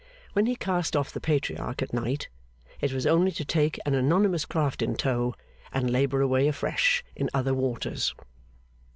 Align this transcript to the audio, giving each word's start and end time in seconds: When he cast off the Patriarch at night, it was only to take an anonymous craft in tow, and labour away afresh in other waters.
When 0.33 0.47
he 0.47 0.55
cast 0.55 0.95
off 0.95 1.11
the 1.11 1.21
Patriarch 1.21 1.83
at 1.83 1.93
night, 1.93 2.27
it 2.79 2.91
was 2.91 3.05
only 3.05 3.31
to 3.33 3.45
take 3.45 3.77
an 3.85 3.93
anonymous 3.93 4.45
craft 4.45 4.81
in 4.81 4.95
tow, 4.95 5.35
and 5.71 5.91
labour 5.91 6.21
away 6.21 6.47
afresh 6.47 7.03
in 7.15 7.29
other 7.35 7.53
waters. 7.53 8.15